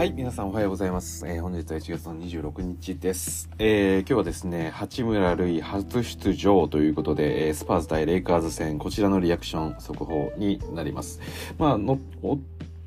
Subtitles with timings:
[0.00, 1.26] はい、皆さんおはようございます。
[1.26, 3.50] えー本日は1月の26日です。
[3.58, 11.20] えー今日はですね、八村塁初出場ということで、えースパーズ対レイカーズ戦、こちらのリアクション速報になります。
[11.58, 12.38] まあ、の、お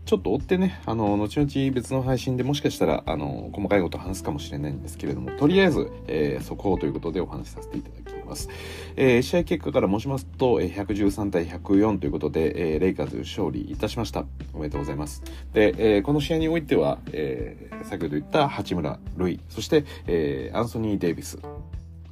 [0.05, 8.02] ちょっと追ってね、あの、後々別の配信でもしかしたら、あの、細かいことを話すかもしれないんですけれども、とりあえず、えー速報ということでお話しさせていただきます。
[8.96, 14.26] えー試合結果から申しますと、えー113対104ということで、えーレイカーズ勝利いたしました。
[14.54, 15.23] おめでとうございます。
[15.54, 21.40] で、えーこの試合においては、えー先ほど言った八村塁、そして、えーアンソニー・デイビス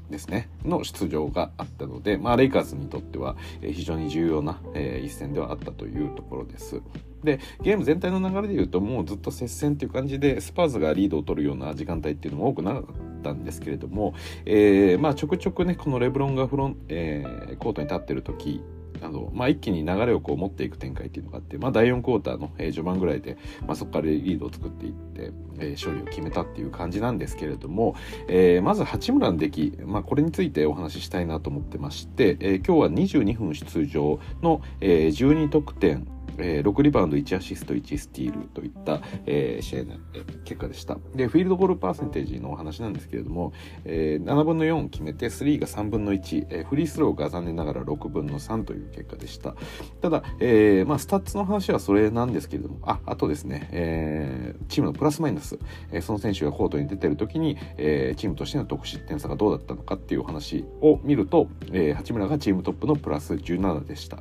[0.09, 6.81] ですね、の出場があったので、まあ、レイカーズにとっては、非常に重要な、えー一戦ではあったというところです。
[7.23, 12.83] で、ゲーム全体の流れで言うと、もうずっと接戦っていう感じで、スパーズがリードを取るような時間帯っていうのも多くなかっ
[13.21, 14.13] たんですけれども、
[14.45, 18.61] えーまあ、ちょくちょくね、このレブロンがフロン、えーコートに立ってる時
[19.01, 27.95] あの、まあ、一気に流れをこう持っていく展開っていうのがあって、まあ、第4クォーターの、えー序盤ぐらいで、まあ、そこからリードを作っていって、えー勝利を決めたっていう感じなんですけれども、
[28.27, 40.97] えーまず八村の出来、まあ、これについてお話ししたいなと思ってまして、えー今日は22分出場の、えー12得点、えー6リバウンド1アシスト1スティールといった、えー試合のえー結果でした。
[41.15, 43.53] でフィールドゴールパーセンテージのお話なんですけれども、
[43.85, 49.55] えー7分の4決めて3が3分の1、えーフリースローが残念ながら6分の3という結果でした。
[50.01, 55.59] ただ、えーまあ、スタッツの話はそれなんですけれどもああとですね、えーチームのプラスマイナス、
[55.91, 64.19] えーその選手がコートに出てる時に、えーチームとしての得失点差がどうだったのかっていうお話を見ると、えー八村がチームトップのプラス17でした。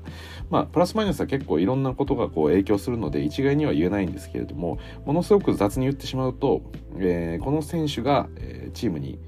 [0.50, 6.62] まあ、プラスマイナスは結構いろんなことがこう影響するので一概には言えないんですけれどもものすごく雑に言ってしまうと、
[6.96, 8.28] えーこの選手が、
[8.72, 9.18] チームに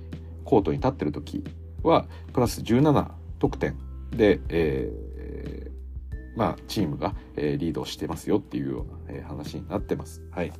[0.44, 1.44] コートに立ってる時
[1.82, 3.76] はプラス17得点
[4.10, 10.22] で、えーまあ、チームが、えリードしてますよっていうような、え話になってます。
[10.30, 10.52] はい。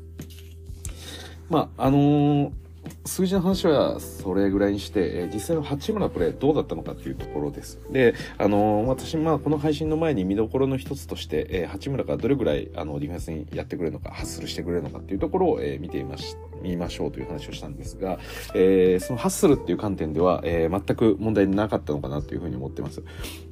[1.49, 2.62] まあ、あのー
[3.05, 7.81] 数字の話はそれぐらいにして、えー実際の八村プレーどうだったのかっていうところです。
[7.91, 18.19] で、あのー私、まあ、この配信の前に見どころの一つとして、えー八村がどれぐらいあのディフェンスにやってくれるのか、ハッスルしてくれるのかっていうところを、えー見てみまし、見ましょうという話をしたんですが、
[18.55, 23.03] えーそのハッスルっていう観点では、えー全く問題なかったのかなというふうに思ってます。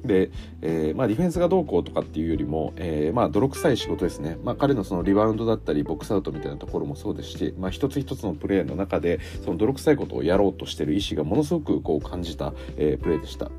[0.05, 0.31] で、
[0.61, 4.37] えーまあ、ディフェンスがどうこうとかっていうよりも、えーまあ、泥臭い仕事ですね。
[4.43, 13.51] まあ、彼のそのリバウンドだったり、ボックスアウトみたいなところもそうですし、まあ、一つ一つのプレーの中で、その泥臭いことをやろうとしてる意志がものすごくこう感じた、えープレーでした。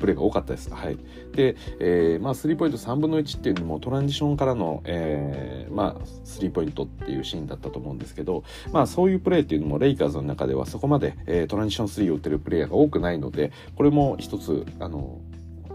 [0.00, 0.72] プレーが多かったです。
[0.72, 0.98] はい。
[1.32, 8.42] で、えーまあ、スリーポイント3分の1っていうのもトランジションからの、えーまあ、スリーポイントっていうシーンだったと思うんですけど、
[8.72, 15.20] まあ、そういうプレーっていうのもレイカーズの中ではそこまで、えートランジション3を打ってるプレイヤーが多くないので、これも一つ、あの、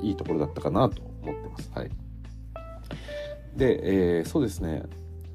[0.02, 1.72] いいところだったかなと思ってます。
[1.74, 1.92] はい。
[3.56, 4.84] で、えーそうですね。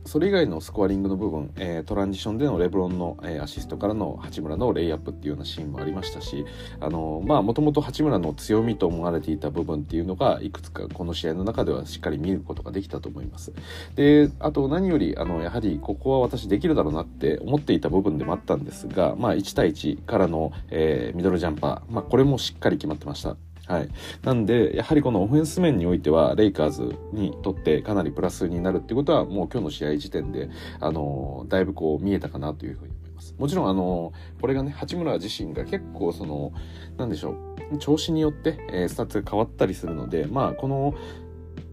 [0.05, 6.45] それ以外のスコアリングの部分、えートランジションでのレブロンの、えーアシストからの八村のレイアップっていうようなシーンもありましたし、
[6.81, 13.53] もともと八村の強みと思われていた部分っていうのがいくつかこの試合の中ではしっかり見ることができたと思います。
[13.95, 23.37] で、あと何よりあのやはりここは私できるだろうなって思っていた部分でもあったんですが、まあ1対1からの、えーミドルジャンパー、まあこれもしっかり決まってました。
[23.71, 23.89] はい。
[24.25, 30.51] なんで、やはりこのオフェンス面においては、レイカーズにとってかなりプラスになるってことは、もう今日の試合時点で、
[30.81, 33.37] あの、だいぶこう見えたかなというふうに思います。
[33.39, 36.53] もちろん、あの、これがね、八村自身が結構その、
[36.97, 37.37] なんでしょ
[37.73, 40.95] う、調子によって、えースタッツが変わったりするので、まあ、この、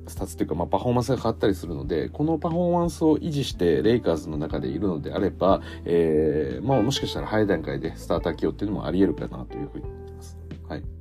[0.06, 10.38] スタッツというか、まあ、パフォーマンスが変わったりするので、このパフォーマンスを維持して、レイカーズの中でいるのであれば、えー、まあ、もしかしたら早い段階でスターター起用っていうのもあり得るかなというふうに思ってます。
[10.70, 10.97] はい。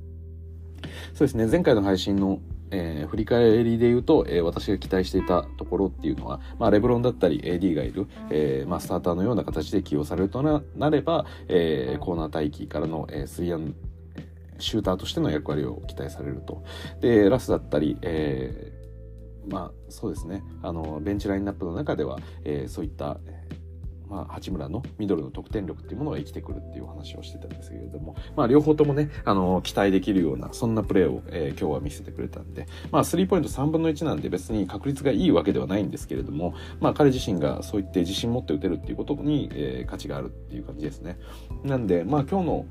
[1.17, 2.39] そうですね、前回の配信の、
[2.69, 13.73] えー振り返りで言うと、えー私が期待していたところっていうのは、まあ、レブロンだったり AD がいる、えーまあ、スターターのような形で起用されるとななれば、えーコーナー待機からの、えースリーアン
[14.59, 16.63] シューターとしての役割を期待されると。
[17.01, 23.17] で、ラスだったり、えーまあ、そうですね、あの、ベンチラインナップの中では、えーそういった、
[24.09, 41.17] まあ、八村のミドルの得点力っていうものが生きてくるっていうお話をしてたんですけれども、まあ、両方ともね、あの、期待できるような、そんなプレーを、えー今日は見せてくれたんで、まあ、スリーポイント3分の1なんで別に確率がいいわけではないんですけれども、まあ、彼自身がそう言って自信持って打てるっていうことに、えー価値があるっていう感じですね。
[41.63, 42.65] なんで、まあ、今日の、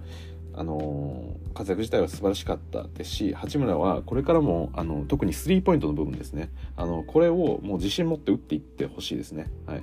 [0.59, 9.51] あの活躍自体は素晴らしかったですし八村はこれからもあの特にスリーポイントの部分ですねあのこれをもう自信持って打っていってほしいですね。
[9.67, 9.83] はい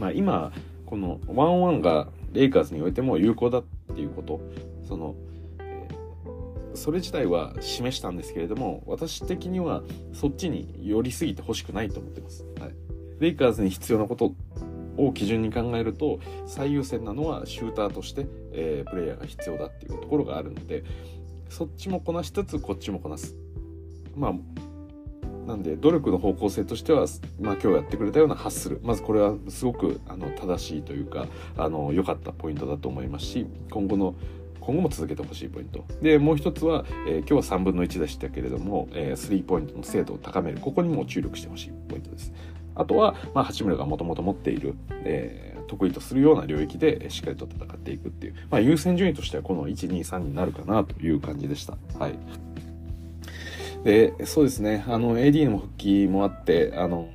[0.00, 0.52] まあ、今
[0.84, 3.64] このワンワンがレイカーズにおいても有効だっ
[3.94, 4.40] ていうこと。
[4.86, 5.16] その、
[5.58, 5.88] え
[6.74, 9.82] それ自体は示したんですけれども私的には
[10.12, 12.44] そっちに寄りすぎてほしくないと思ってます。
[12.60, 12.74] はい、
[13.18, 14.34] レイカーズに必要なこと
[14.96, 20.84] を基準に考えると最優先なのはシューターとして、えー、プレイヤーが必要だっていうところがあるので
[21.48, 23.34] そっちもこなしつつこっちもこなす。
[24.14, 24.32] まあ
[25.46, 27.06] なんで努力の方向性としては、
[27.40, 28.80] まあ、今日やってくれたようなハッスル。
[28.82, 31.26] まずこれはすごくあの正しいというか
[31.56, 34.14] あの良かったポイントだと思いますし今後の
[34.60, 35.84] 今後も続けてほしいポイント。
[36.02, 40.58] でもう一つは、えー、今日は3分の1でしたけれども、えー、スリーポイントの精度を高める。
[40.58, 42.32] ここにも注力してほしいポイントです。
[42.74, 51.78] あとは、まあ、八村がもともと持っている、えー、得意とするような領域でしっかりと戦っていくっていう、まあ、優先順位としてはこの123になるかなという感じでした。
[51.98, 52.18] はい。
[53.86, 57.08] で、そうですね、あの、AD の復帰もあって、あの、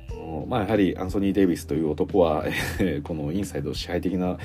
[0.48, 2.46] まあ、やはりアンソニー・デイビスという男は、
[3.04, 4.38] このインサイド支配的な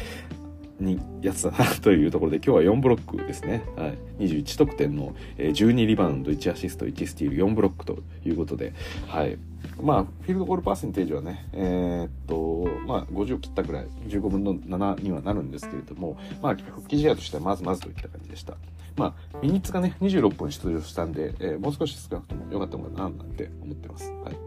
[0.77, 3.97] にやつだなというところで今日は4ブロックですね、はい、
[4.27, 8.73] 21得点の12リバウンド1アシスト1スティール4ブロックということで、
[9.07, 9.39] はい、
[9.81, 18.55] まあフィールドゴールパーセンテージはねえー、っとまあ50を切ったぐらい15分の7にはなるんですけれどもまあ復帰試合としてはまずまずといった感じでした。
[18.97, 24.11] まあ、ミニッツがね、26本出場したんで、えー、もう少し少なくとも良かったのかな、なんて思ってます。
[24.11, 24.37] はい。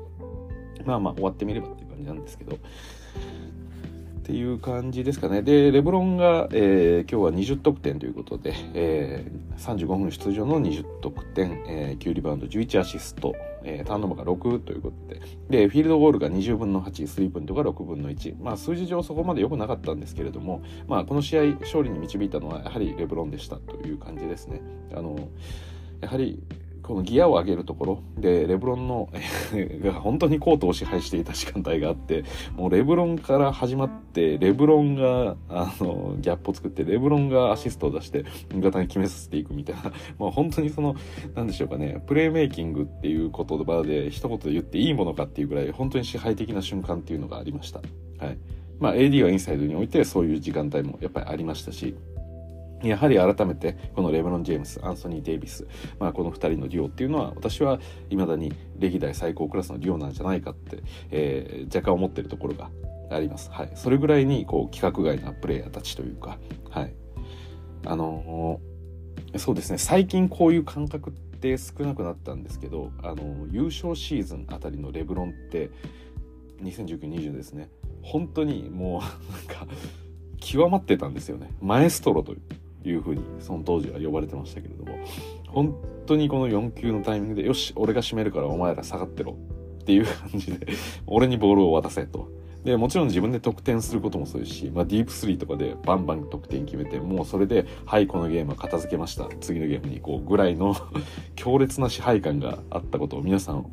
[0.84, 2.58] まあまあ、終わってみればっていう感じなんですけど、
[4.20, 5.42] っていう感じですかね。
[5.42, 13.34] で、レブロンが、えー、今日は20得点ということで、えー、35分出場の20得点、えー、9リバウンド、11アシスト、
[13.64, 18.36] えー、ターンオーバーが6ということで、で、フィールドゴールが20分の8、スリーポイントが6分の1。
[18.42, 24.60] まあ、数字上そこまで良くなかったんですけれども、まあ、この試合、勝利に導いたのはやはりレブロンでしたという感じですね。
[24.94, 25.28] あの、
[26.02, 26.42] やはり、
[26.90, 28.02] このギアを上げるところ。
[28.18, 29.08] でレブロンの
[29.84, 32.24] が本当にコートを支配していた時間帯があって
[32.56, 39.92] もうレブロンから始まってレブロンがあのギャップを作ってレブロンがアシストを出して味方に決めさせていくみたいな。
[40.18, 40.96] まあ本当にその
[41.36, 47.80] 何でしょうかねプレーメイキングっていう言葉で一言で言っていいものかっていうぐらい本当に支配的な瞬間っていうのがありました。
[48.18, 48.38] はい。
[48.80, 51.94] まあ、AD はインサイドにおいてそういう時間帯もやっぱりありましたし
[52.82, 55.66] やはり改めてこのレブロン・ジェームス、アンソニー・デイビス、
[55.98, 57.78] まあ、この2人のデュオっていうのは私は
[58.08, 62.70] 未だに歴代最高クラスのデュオなんじゃないかって、えー、若干思ってるところが
[63.10, 63.50] あります。
[63.50, 66.38] はい、それぐらいにこう規格外なプレイヤーたちというか、
[66.70, 66.94] はい、
[67.84, 69.78] あのー、そうですね。
[69.78, 75.70] 最近こういう感覚って少なくなったんですけど、あのー、優勝シーズンあたりのレブロンって
[76.62, 77.68] 2019-20ですね。
[78.02, 79.66] 本当にもうなんか
[80.40, 81.50] 極まってたんですよね。
[81.60, 82.40] マエストロという。
[82.84, 84.98] いうふうにその当時は呼ばれてましたけれども
[85.46, 85.74] 本
[86.06, 89.36] 当にこの4球のタイミングでよし俺が締めるからお前ら下がってろ。
[89.80, 90.68] っていう感じで
[91.06, 92.30] 俺にボールを渡せと。
[92.64, 99.28] でもちろん自分で得点することもそうですし、まあ、ディープスリーとかでバンバン得点決めてもうそれではいこのゲームは片付けました。
[99.40, 100.76] 次のゲームに行こうぐらいの
[101.36, 103.66] 強烈な支配感があったことを皆さん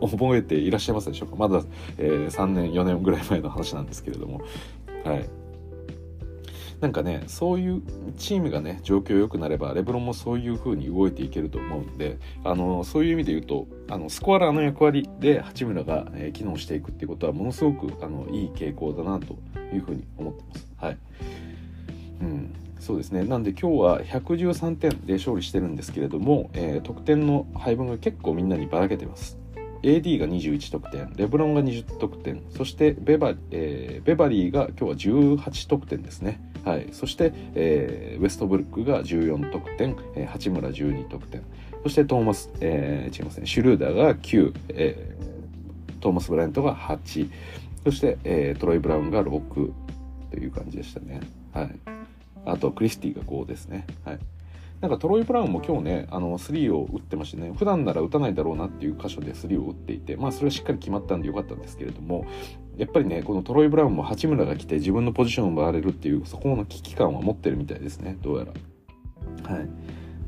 [0.00, 1.36] 覚えていらっしゃいますでしょうか。
[1.36, 1.62] まだ、
[1.98, 4.40] えー、3年4年ぐらい前の話なんですけれども。
[5.04, 5.28] はい。
[6.80, 7.82] なんかねそういう
[8.16, 19.38] チームがね状況良くなればレブロンもそういう風に動いていけると思うんであのそういう意味で言うとあのスコアラーの役割で八村が、えー、機能していくっていうことはものすごくあのいい傾向だなと
[19.74, 20.68] いう風に思ってます。
[20.76, 20.98] はい、
[22.22, 29.38] うんそうですねなんで今日は113点で勝利してるんですけれども、えー、得点の配分が結構みんなにばらけてます。
[29.82, 41.42] AD が21得点レブロンが20得点そしてベバ,、えー、ベバリーが今日は18得点ですね、はい、そして、えー、ウェストブルックが14得点、えー、八村12得点。
[41.82, 43.46] そしてトーマス、えー、違いますね。
[43.46, 47.30] シュルーダーが9、えー、トーマス・ブライントが8
[47.84, 49.72] そして、えー、トロイ・ブラウンが6
[50.30, 51.20] という感じでしたね、
[51.52, 51.74] はい、
[52.44, 54.18] あとクリスティが5ですね、はい。
[54.80, 62.26] なんかトロイ・ブラウンも今日ね、あの、3を打ってましてね、普段なら打たないだろうなっていう箇所で3を打っていて、まあそれはしっかり決まったんでよかったんですけれども、
[62.78, 69.54] やっぱりね、このトロイ・ブラウンも八村が来て自分のポジションを回れるっていう、そこの危機感は持ってるみたいですね、どうやら。
[69.54, 69.68] はい。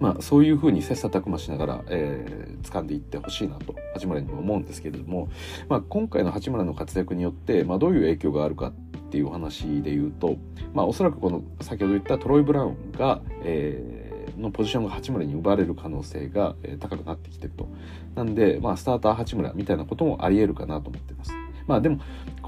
[0.01, 5.29] まあそういうふうに切磋琢磨しながら、えー、掴んでいってほしいなと、八村にも思うんですけれども、
[5.69, 8.73] まあ今回の八村の活躍によって、まあどういう影響があるかっ
[9.11, 10.37] ていう話で言うと、
[10.75, 17.69] まあおそらくこの先ほど言ったトロイ・ブラウンが、えーのポジションが八村に奪われる可能性が、高くなってきてると。
[18.15, 21.33] なんで、まあ、スターター八村みたいなこともあり得るかなと思ってます。
[21.67, 22.01] まあでも、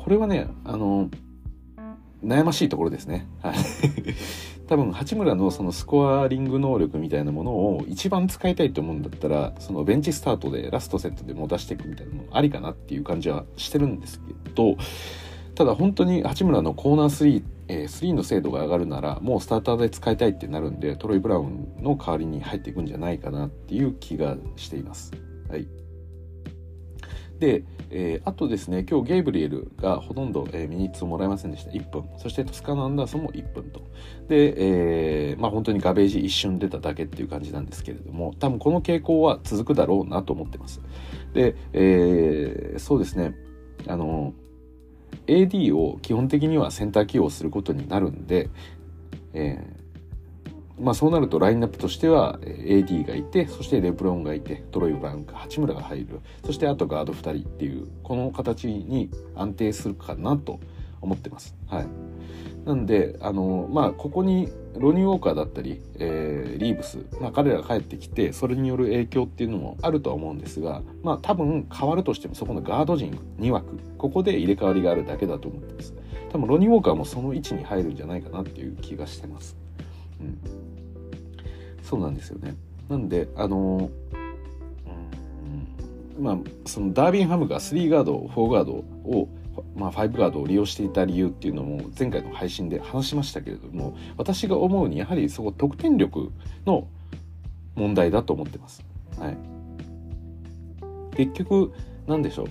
[0.02, 1.10] これはね、あの、
[2.24, 3.28] 悩ましいところですね。
[3.40, 3.54] はい。
[4.66, 14.76] 多分、八村のそのスコアリング能力みたいなものを一番使いたいと思うんだったら、そのベンチスタートでラストセットでも出していくみたいなのありかなっていう感じはしてるんですけど、
[15.54, 25.12] ただ本当に八村のコーナー3、えー、3の精度が上がるならもうスターターで使いたいってなるんでトロイ・ブラウンの代わりに入っていくんじゃないかなっていう気がしています。
[25.48, 25.68] はい、
[27.42, 31.72] で、えー、あとですね、今日ゲイブリエルがほとんど、えー、ミニッツをもらえませんでした。
[31.72, 32.04] 1分。
[32.16, 33.80] そしてトスカのアンダーソンも1分と。
[34.28, 40.80] で、えー、まあ本当にガベージ一瞬出ただけっていう感じなんですけれども、多分この傾向は続くだろうなと思ってます。
[41.34, 43.34] で、えー、そうですね、
[43.88, 44.34] あの、
[45.26, 48.50] AD を基本的にはセンター起用することになるんで、
[49.34, 49.81] えー
[50.80, 56.20] まあそうなるとラインナップとしては AD がいてそしてレブロンがいてトロイ・ブランか八村が入る。
[56.44, 60.60] そしてあとガード2人っていうこの形に安定するかなと
[61.00, 61.54] 思ってます。
[61.66, 61.86] はい、
[62.64, 75.94] なんであのまあここにロニー・ウォーカーだったり、えー、リーブス、まあ、彼らが帰ってきてそれによる影響っていうのもあるとは思うんですがまあ多分変わるとしてもそこのガード陣2枠ここで入れ替わりがあるだけだと思ってます。
[76.30, 79.61] 多分ロニー・ウォーカーもその位置に入るんじゃないかなっていう気がしてます。
[80.22, 80.38] うん。
[81.82, 82.54] そうなんですよね。
[82.88, 83.90] なんであの
[86.18, 89.28] まあそのダービンハムが3ガード4ガードを
[89.76, 96.32] まあ、5ガードを利用していた理由っていうのも前回の配信で話しましたけれども私が思うにやはりそこ得点力
[96.64, 96.88] の
[97.74, 98.82] 問題だと思ってます。
[99.18, 99.36] はい、
[101.16, 101.72] 結局
[102.06, 102.46] 何でしょう。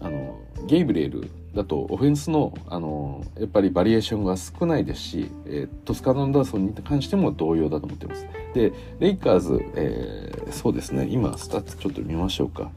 [0.00, 8.26] あのゲイブリエルだとオフェンスのあのやっぱりバリエーションが少ないですし、えー、トスカノアンダーソンに関しても同様だと思ってます。
[8.54, 11.06] でレイカーズ、えー、そうですね。
[11.10, 12.70] 今スタッツちょっと見ましょうか。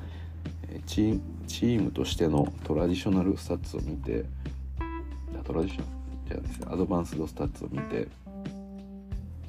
[0.86, 4.26] チーチームとしてのトラディショナルスタッツを見て
[5.46, 5.96] トラディショナル？
[6.28, 6.68] じゃあですね。
[6.70, 8.08] アドバンスドスタッツを見て。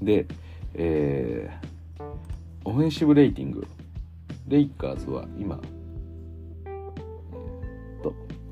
[0.03, 0.27] で、
[0.75, 2.05] えー、
[2.65, 3.67] オフェンシブレーティング。
[4.47, 5.59] レイカーズは今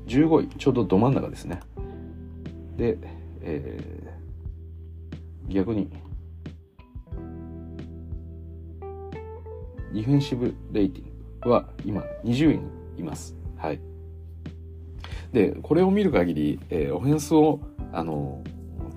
[0.07, 1.59] 15位ちょうどど真ん中ですね。
[2.77, 2.97] で、
[3.41, 5.89] えー、逆に
[9.93, 12.63] ディフェンシブレーティングは今20位に
[12.97, 13.35] います。
[13.57, 13.79] はい。
[15.31, 17.59] でこれを見る限り、えー、オフェンスを
[17.91, 18.43] あの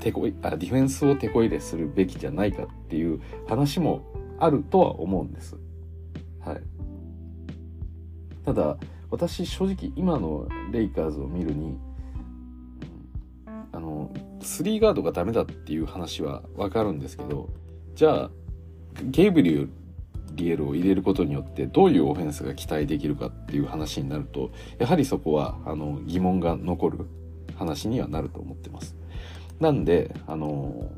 [0.00, 4.02] 手こいあディフェンスを手こ入れするべきじゃないかっていう話も
[4.38, 5.56] あるとは思うんです。
[6.40, 6.62] はい。
[8.44, 8.76] ただ
[9.10, 11.78] 私正直今のレイカーズを見るに
[13.72, 14.10] あの
[14.40, 17.48] 3ガードがダメだっていう話はわかるんですけど
[17.94, 18.30] じゃあ
[19.02, 19.68] ゲイブリュ
[20.32, 27.06] リエルを入れることによってどういうオフェンスが期待できるかっていう話になるとやはりそこはあの疑問が残る
[27.56, 28.94] 話にはなると思ってます。
[29.58, 30.90] なんであの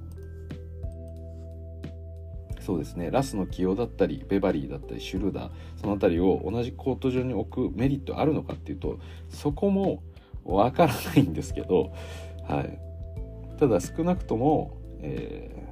[2.71, 3.11] そうですね。
[3.11, 5.51] ラスの起用だったりベバリーだったりシュルーダー
[5.81, 10.05] その辺りを同じコート上に置くメリットあるのかっていうとそこも
[10.45, 11.93] わからないんですけど、
[12.49, 12.79] はい、
[13.59, 15.67] ただ少なくとも、え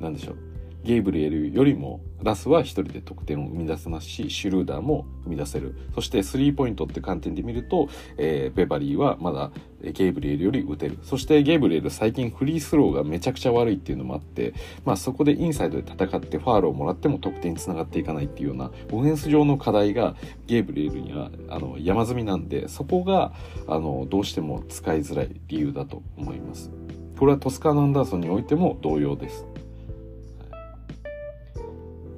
[0.00, 0.51] ー、何でしょう。
[0.84, 9.50] ゲイブリエルよりもラスは一人で得点を生み出せますしシュルーダーも生み出せるそしてスリーポイントって観点で見ると、えー、ベバリーはまだ
[9.82, 20.14] ゲイブリエルより打てるそしてゲイブリエル最近フリースローがめちゃくちゃ悪いっていうのもあって、まあ、そこでインサイドで戦ってファールをもらっても得点につながっていかないっていうようなオフェンス上の課題が
[20.46, 23.32] ゲイブリエルにはあの山積みなんでそこが
[23.66, 26.70] あのどうしても使いづらい理由だと思います。
[27.18, 29.46] これはトスカーナ・アンダーソンにおいても同様です。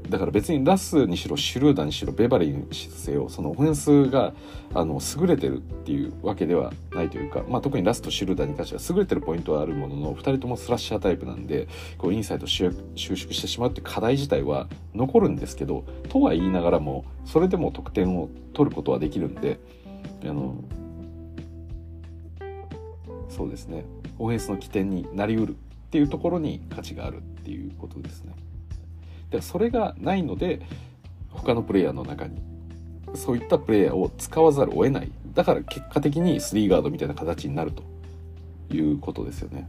[0.09, 4.35] だから別にラスにしろシュルーダーにしろベバリーにせよそのオフェンスが
[4.75, 19.59] あの優れてるっていうわけではないというか、まあ、特にラスとシュルーダーに関しては優れてるポイントはあるものの2人ともスラッシャータイプなんでこうインサイド収縮してしまうっていう課題自体は残るんですけどとは言いながらもそれでも得点を取ることはできるんで
[20.23, 20.57] あの
[23.29, 23.85] そうですね
[24.19, 25.55] オフェンスの起点になりうるっ
[25.91, 28.35] ていうところに価値があるっていうことですね。
[29.35, 30.61] でそれがないので
[31.31, 32.41] 他のプレイヤーの中に
[33.15, 35.11] そういったプレイヤーを使わざるを得ない。
[35.35, 37.83] だから結果的に3ガードみたいな形になると
[38.73, 39.69] いうことですよね。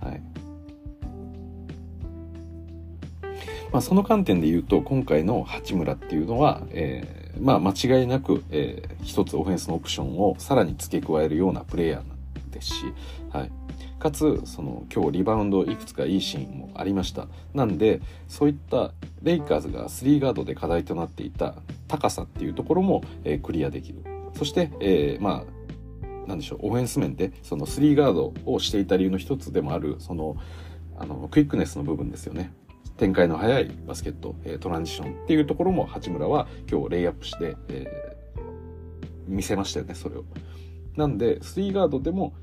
[0.00, 0.22] はい。
[3.70, 12.84] まあその観点で言うと今回の八村っていうのは、えー、まあ間違いなく、えー、一つオフェンスのオプションをさらに付け加えるようなプレイヤーですし、
[13.30, 13.50] はい、
[14.02, 17.28] かつその今日リバウンドいくつかいいシーンもありました。
[17.54, 18.90] なんでそういった
[19.22, 21.54] レイカーズが3ガードで課題となっていた
[21.86, 24.02] 高さっていうところも、え、クリアできる。
[24.34, 25.44] そして、えー、ま
[26.26, 30.36] あなんでしょうオフェンス面でその3ガードをしていた理由の一つでもあるその
[30.98, 32.52] あのクイックネスの部分ですよね。
[32.96, 38.40] 展開の速いバスケット、えー、トランジションっていうところも八村は今日レイアップして、えー、
[39.28, 40.24] 見せましたよねそれを。
[40.96, 42.34] なんで3ガードでも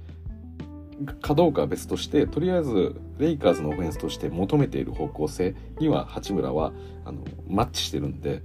[1.22, 6.74] かどうかは別としてとりあえずレイカーズのオフェンスとして求めている方向性には八村は
[7.06, 8.42] あのマッチしてるんで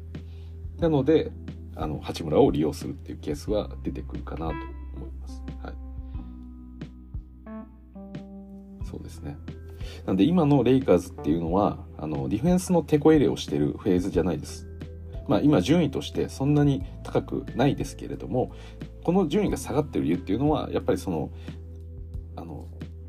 [0.78, 1.32] なので
[1.76, 4.58] あの八村を利用するっていうケースは出てくるかなと思
[5.06, 5.42] います。
[5.62, 5.75] はい、
[8.88, 9.37] そうですね
[10.06, 14.68] なんで今のレイカーズっていうのはあのディフェンスのテこ入れをしてるフェーズじゃないです。
[15.26, 18.52] まあ、今順位としてそんなに高くないですけれども
[19.04, 21.30] この順位が下がってる理由っていうのはやっぱりその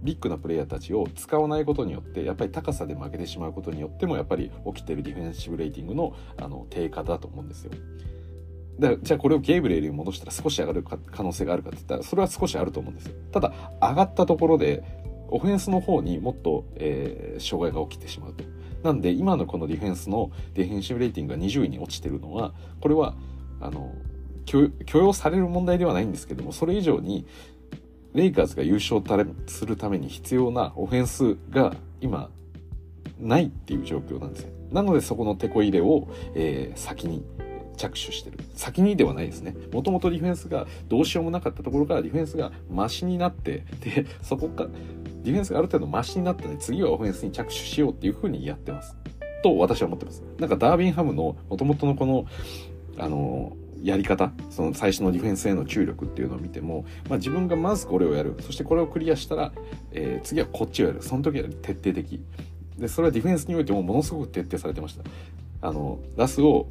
[0.05, 7.71] ビッグなプレイヤーたちを使わないことによってやっぱり高さで負けてしまうことによってもやっぱり起きてるディフェンシブレーティングのあの低下だと思うんですよ。
[8.79, 13.15] だじゃあこれをゲーブレールに戻したら少し上がる可能性があるかって言ったらそれは少しあると思うんですよ。
[13.31, 14.83] ただ上がったところで
[15.29, 18.43] オフェンスの方にもっと、えー、障害が起きてしまうと。
[18.83, 23.15] なんで今のこのディフェンスのディフェンシブレーティングが20位に落ちてるのはこれは
[23.59, 23.91] あの
[24.45, 24.69] 許
[25.00, 27.25] 容される問題ではないんですけどもそれ以上に
[28.15, 29.01] レイカーズが優勝
[29.45, 32.29] するために必要なオフェンスが今
[33.19, 34.50] ないっていう状況なんですよ。
[34.72, 37.25] なのでそこのテこ入れを、えー、先に
[37.75, 38.39] 着手してる。
[38.55, 39.53] 先にではないですね。
[39.74, 44.67] もともとディフェンスがどうしようもなかったところからディフェンスがマシになって、で、そこか、
[45.24, 48.95] ディフェンスがある程度マシになったので、次はオフェンスに着手しようっていうふうにやってます。
[49.43, 50.24] と私は思ってます。
[50.39, 52.25] なんかダービンハムのもともとのこの、
[52.98, 58.35] あのやり方その最初のディフェンスへの注力っていうのを見ても、まあ、自分がまずこれをやる。
[58.41, 59.51] そしてこれをクリアしたら、
[59.91, 61.03] えー、次はこっちをやる。
[61.03, 62.19] その時は徹底的。
[62.79, 65.03] でそれはディフェンスにおいてもものすごく徹底されてました。
[65.61, 66.67] あのラスを、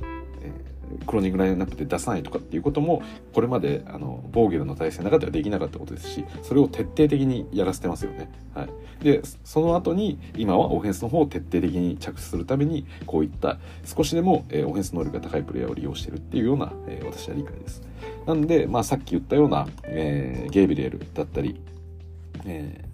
[1.07, 8.31] クロージングラインナップで出さないとかっていうこともこれまであのボーゲルの体制の中ではできなかったことですしそれを徹底的にやらせてますよね。
[8.55, 8.69] はい、
[9.05, 17.83] でその後に今はオフェンスの方を徹底的に着手するためにこういった少しでも、えー、オフェンス能力が高いプレイヤーを利用してるっていうような、えー、私は理解です。
[18.27, 21.61] なんで、まあ、さっき言ったような、えー、ゲイビリエルだったり、
[22.47, 22.94] えー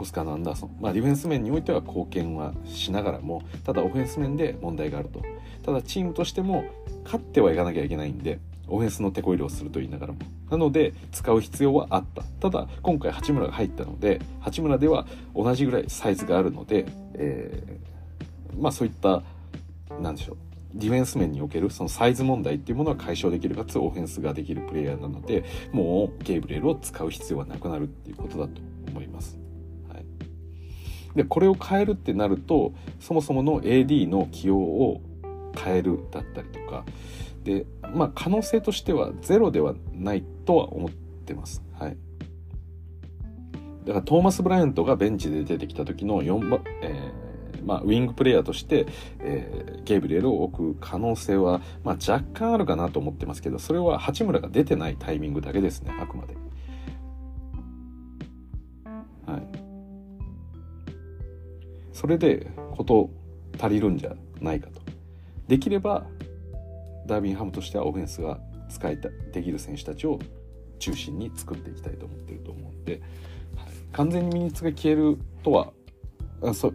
[0.00, 5.22] トスカのアンダーソン、まあ、ディフェンス面においては貢献はしながらもただオフェンス面で問題があると。
[5.62, 6.64] ただチームとしても
[7.04, 10.20] 勝ってはいかなきゃいけないんでオフェンスの手こ入れをすると言いながらも。
[10.50, 12.22] なので使う必要はあった。
[12.22, 19.22] ただ今回八村が入ったので八村では同じぐらいサイズがあるので、えー、まあそういった
[20.00, 20.36] 何でしょう
[20.72, 29.39] ディフェンス面におけるそのサイズ問題っていうものは解消できるかつオフェンスができるプレイヤーなのでもうゲーブレールを使う必要はなくなるっていうことだと思います。
[31.14, 35.00] でこれを変えるってなるとそもそもの AD の起用を
[35.56, 36.84] 変えるだったりとか
[37.44, 41.62] でまあ可能性としてはゼロではないとは思ってます。
[41.78, 41.96] はい。
[43.84, 48.86] だからトーマス・ブライアントがベンチで出てきた時の4番、えー、まあ、ウィングプレイヤーとして、
[49.20, 56.36] えー、ゲイブリエルを置く可能性は、まあ、若干あるかなと思ってますけど、それは八村が出てないタイミングだけですね、あくまで。
[62.00, 62.46] それで、
[62.78, 63.10] こと
[63.60, 64.80] 足りるんじゃないかと。
[65.48, 66.06] できれば
[67.06, 70.18] ダービンハムとしてはオフェンスが使いたできる選手たちを
[70.78, 73.02] 中心に作っていきたいと思ってると思うんで、
[73.54, 75.72] はい、完全にミニッツが消えるとは
[76.42, 76.72] あそ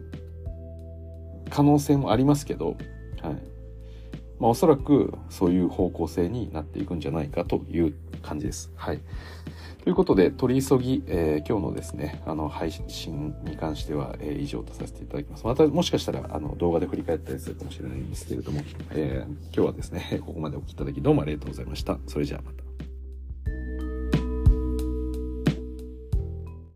[1.50, 2.76] 可能性もありますけど、
[3.20, 3.34] はい
[4.38, 8.70] まあ、おそらくそういう方向性になっていくんじゃないかという感じです。
[8.76, 9.00] はい
[9.86, 15.46] ということで、取り急ぎ、えー、今日のですね、あの、配信に関しては、えー、以上とさせていただきます。
[15.46, 22.00] また、もしかしたら、あの、動画で振り返ったりするかもしれないんですけれども、えー、今日はですね、 ここまでお聞きいただきどうもありがとうございました。
[22.08, 22.65] それじゃあまた。